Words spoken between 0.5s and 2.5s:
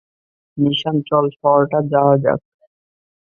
Nissan, চল, শহরটায় যাওয়া যাক।